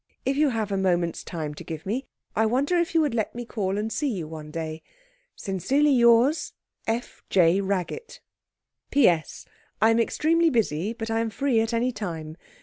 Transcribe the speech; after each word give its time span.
If 0.25 0.35
you 0.35 0.49
have 0.49 0.71
a 0.71 0.77
moment's 0.77 1.23
time 1.23 1.53
to 1.53 1.63
give 1.63 1.85
me, 1.85 2.07
I 2.35 2.47
wonder 2.47 2.75
if 2.75 2.95
you 2.95 3.01
would 3.01 3.13
let 3.13 3.35
me 3.35 3.45
call 3.45 3.77
and 3.77 3.93
see 3.93 4.07
you 4.11 4.27
one 4.27 4.49
day? 4.49 4.81
'Sincerely 5.35 5.91
yours, 5.91 6.53
'F. 6.87 7.21
J. 7.29 7.61
RAGGETT 7.61 8.19
'P.S. 8.89 9.45
I'm 9.79 9.99
extremely 9.99 10.49
busy, 10.49 10.93
but 10.93 11.11
am 11.11 11.29
free 11.29 11.59
at 11.61 11.71
any 11.71 11.91
time. 11.91 12.35